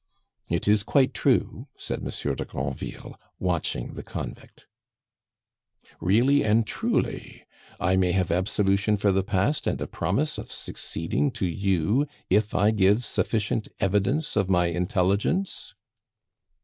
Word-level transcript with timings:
"It 0.49 0.67
is 0.67 0.81
quite 0.81 1.13
true," 1.13 1.67
said 1.77 2.01
Monsieur 2.01 2.33
de 2.33 2.43
Granville, 2.43 3.19
watching 3.37 3.93
the 3.93 4.01
convict. 4.01 4.65
"Really 5.99 6.43
and 6.43 6.65
truly! 6.65 7.45
I 7.79 7.95
may 7.97 8.11
have 8.11 8.31
absolution 8.31 8.97
for 8.97 9.11
the 9.11 9.21
past 9.21 9.67
and 9.67 9.79
a 9.79 9.85
promise 9.85 10.39
of 10.39 10.51
succeeding 10.51 11.29
to 11.33 11.45
you 11.45 12.07
if 12.31 12.55
I 12.55 12.71
give 12.71 13.03
sufficient 13.05 13.67
evidence 13.79 14.35
of 14.35 14.49
my 14.49 14.69
intelligence?" 14.69 15.75